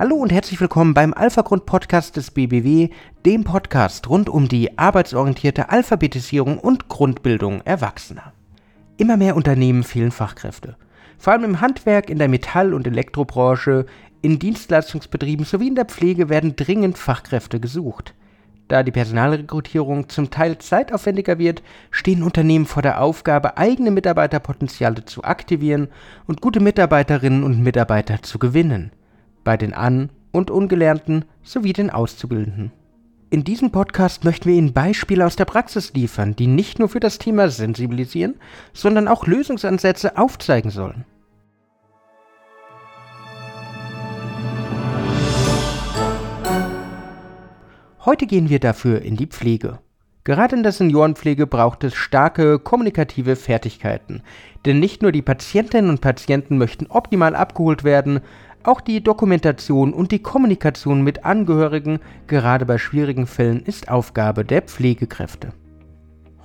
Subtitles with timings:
[0.00, 2.88] Hallo und herzlich willkommen beim Alpha-Grund Podcast des BBW,
[3.26, 8.32] dem Podcast rund um die arbeitsorientierte Alphabetisierung und Grundbildung Erwachsener.
[8.96, 10.78] Immer mehr Unternehmen fehlen Fachkräfte.
[11.18, 13.84] Vor allem im Handwerk, in der Metall- und Elektrobranche,
[14.22, 18.14] in Dienstleistungsbetrieben sowie in der Pflege werden dringend Fachkräfte gesucht.
[18.68, 25.24] Da die Personalrekrutierung zum Teil zeitaufwendiger wird, stehen Unternehmen vor der Aufgabe, eigene Mitarbeiterpotenziale zu
[25.24, 25.88] aktivieren
[26.26, 28.92] und gute Mitarbeiterinnen und Mitarbeiter zu gewinnen.
[29.44, 32.72] Bei den An- und Ungelernten sowie den Auszubildenden.
[33.30, 37.00] In diesem Podcast möchten wir Ihnen Beispiele aus der Praxis liefern, die nicht nur für
[37.00, 38.34] das Thema sensibilisieren,
[38.72, 41.04] sondern auch Lösungsansätze aufzeigen sollen.
[48.04, 49.78] Heute gehen wir dafür in die Pflege.
[50.24, 54.22] Gerade in der Seniorenpflege braucht es starke kommunikative Fertigkeiten,
[54.66, 58.20] denn nicht nur die Patientinnen und Patienten möchten optimal abgeholt werden,
[58.62, 64.62] auch die Dokumentation und die Kommunikation mit Angehörigen, gerade bei schwierigen Fällen, ist Aufgabe der
[64.62, 65.52] Pflegekräfte.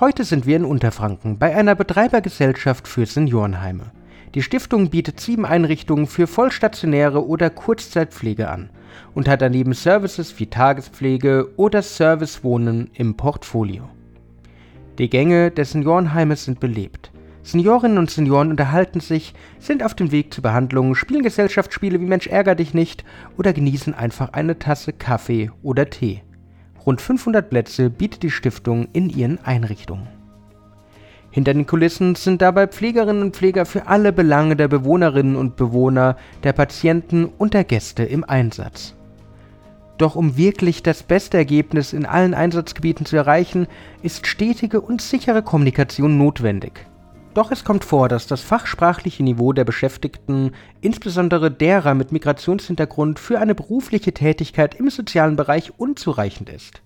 [0.00, 3.92] Heute sind wir in Unterfranken bei einer Betreibergesellschaft für Seniorenheime.
[4.34, 8.70] Die Stiftung bietet sieben Einrichtungen für vollstationäre oder Kurzzeitpflege an
[9.14, 13.88] und hat daneben Services wie Tagespflege oder Servicewohnen im Portfolio.
[14.98, 17.10] Die Gänge der Seniorenheime sind belebt.
[17.42, 22.26] Seniorinnen und Senioren unterhalten sich, sind auf dem Weg zur Behandlung, spielen Gesellschaftsspiele wie Mensch
[22.26, 23.04] ärger dich nicht
[23.38, 26.22] oder genießen einfach eine Tasse Kaffee oder Tee.
[26.84, 30.08] Rund 500 Plätze bietet die Stiftung in ihren Einrichtungen.
[31.30, 36.16] Hinter den Kulissen sind dabei Pflegerinnen und Pfleger für alle Belange der Bewohnerinnen und Bewohner,
[36.42, 38.94] der Patienten und der Gäste im Einsatz.
[39.96, 43.66] Doch um wirklich das beste Ergebnis in allen Einsatzgebieten zu erreichen,
[44.02, 46.89] ist stetige und sichere Kommunikation notwendig.
[47.32, 50.50] Doch es kommt vor, dass das fachsprachliche Niveau der Beschäftigten,
[50.80, 56.82] insbesondere derer mit Migrationshintergrund, für eine berufliche Tätigkeit im sozialen Bereich unzureichend ist.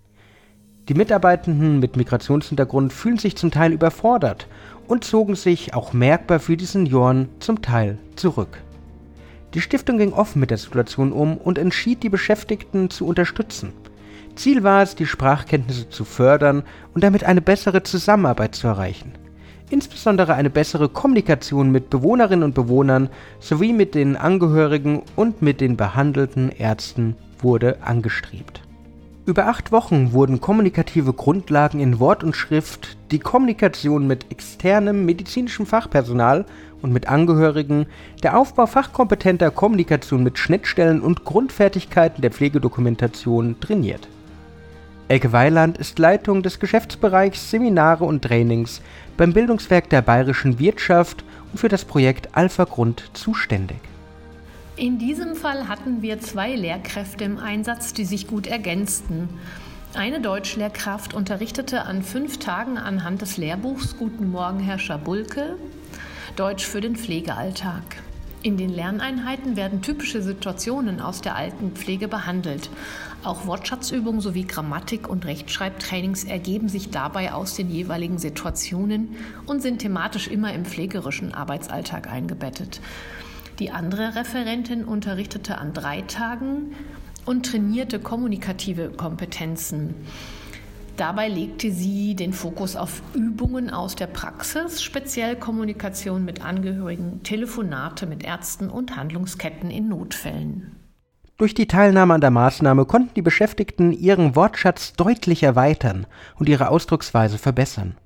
[0.90, 4.46] Die Mitarbeitenden mit Migrationshintergrund fühlen sich zum Teil überfordert
[4.86, 8.58] und zogen sich auch merkbar für die Senioren zum Teil zurück.
[9.54, 13.72] Die Stiftung ging offen mit der Situation um und entschied, die Beschäftigten zu unterstützen.
[14.34, 19.12] Ziel war es, die Sprachkenntnisse zu fördern und damit eine bessere Zusammenarbeit zu erreichen.
[19.70, 23.08] Insbesondere eine bessere Kommunikation mit Bewohnerinnen und Bewohnern
[23.40, 28.60] sowie mit den Angehörigen und mit den behandelten Ärzten wurde angestrebt.
[29.26, 35.64] Über acht Wochen wurden kommunikative Grundlagen in Wort und Schrift, die Kommunikation mit externem medizinischem
[35.64, 36.44] Fachpersonal
[36.82, 37.86] und mit Angehörigen,
[38.22, 44.08] der Aufbau fachkompetenter Kommunikation mit Schnittstellen und Grundfertigkeiten der Pflegedokumentation trainiert.
[45.06, 48.80] Elke Weiland ist Leitung des Geschäftsbereichs Seminare und Trainings
[49.18, 53.80] beim Bildungswerk der Bayerischen Wirtschaft und für das Projekt Alpha Grund zuständig.
[54.76, 59.28] In diesem Fall hatten wir zwei Lehrkräfte im Einsatz, die sich gut ergänzten.
[59.94, 65.56] Eine Deutschlehrkraft unterrichtete an fünf Tagen anhand des Lehrbuchs Guten Morgen, Herr Schabulke,
[66.34, 67.82] Deutsch für den Pflegealltag.
[68.44, 72.68] In den Lerneinheiten werden typische Situationen aus der Altenpflege behandelt.
[73.22, 79.16] Auch Wortschatzübungen sowie Grammatik- und Rechtschreibtrainings ergeben sich dabei aus den jeweiligen Situationen
[79.46, 82.82] und sind thematisch immer im pflegerischen Arbeitsalltag eingebettet.
[83.60, 86.74] Die andere Referentin unterrichtete an drei Tagen
[87.24, 89.94] und trainierte kommunikative Kompetenzen.
[90.96, 98.06] Dabei legte sie den Fokus auf Übungen aus der Praxis, speziell Kommunikation mit Angehörigen, Telefonate
[98.06, 100.76] mit Ärzten und Handlungsketten in Notfällen.
[101.36, 106.06] Durch die Teilnahme an der Maßnahme konnten die Beschäftigten ihren Wortschatz deutlich erweitern
[106.38, 107.96] und ihre Ausdrucksweise verbessern.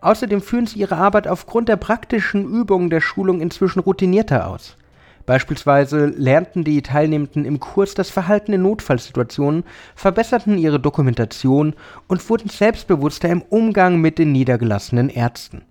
[0.00, 4.76] Außerdem führen sie ihre Arbeit aufgrund der praktischen Übungen der Schulung inzwischen routinierter aus.
[5.26, 9.64] Beispielsweise lernten die Teilnehmenden im Kurs das Verhalten in Notfallsituationen,
[9.96, 11.74] verbesserten ihre Dokumentation
[12.06, 15.62] und wurden selbstbewusster im Umgang mit den niedergelassenen Ärzten.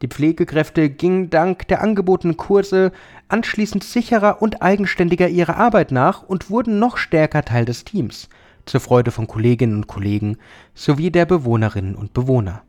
[0.00, 2.92] Die Pflegekräfte gingen dank der angebotenen Kurse
[3.28, 8.28] anschließend sicherer und eigenständiger ihrer Arbeit nach und wurden noch stärker Teil des Teams,
[8.64, 10.38] zur Freude von Kolleginnen und Kollegen
[10.72, 12.62] sowie der Bewohnerinnen und Bewohner.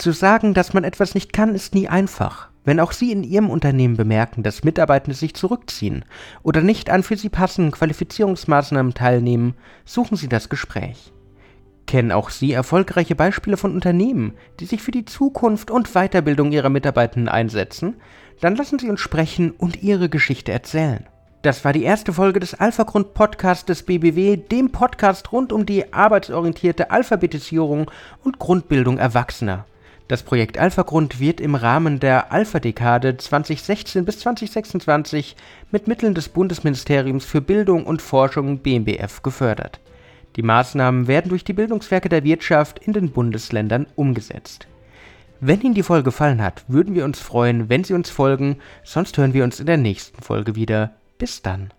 [0.00, 2.48] Zu sagen, dass man etwas nicht kann, ist nie einfach.
[2.64, 6.06] Wenn auch Sie in Ihrem Unternehmen bemerken, dass Mitarbeitende sich zurückziehen
[6.42, 11.12] oder nicht an für Sie passenden Qualifizierungsmaßnahmen teilnehmen, suchen Sie das Gespräch.
[11.86, 16.70] Kennen auch Sie erfolgreiche Beispiele von Unternehmen, die sich für die Zukunft und Weiterbildung ihrer
[16.70, 17.96] Mitarbeitenden einsetzen?
[18.40, 21.06] Dann lassen Sie uns sprechen und Ihre Geschichte erzählen.
[21.42, 25.92] Das war die erste Folge des Alpha-Grund Podcasts des BBW, dem Podcast rund um die
[25.92, 27.90] arbeitsorientierte Alphabetisierung
[28.24, 29.66] und Grundbildung Erwachsener.
[30.10, 35.36] Das Projekt Alpha-Grund wird im Rahmen der Alpha-Dekade 2016 bis 2026
[35.70, 39.78] mit Mitteln des Bundesministeriums für Bildung und Forschung BMBF gefördert.
[40.34, 44.66] Die Maßnahmen werden durch die Bildungswerke der Wirtschaft in den Bundesländern umgesetzt.
[45.38, 49.16] Wenn Ihnen die Folge gefallen hat, würden wir uns freuen, wenn Sie uns folgen, sonst
[49.16, 50.90] hören wir uns in der nächsten Folge wieder.
[51.18, 51.72] Bis dann.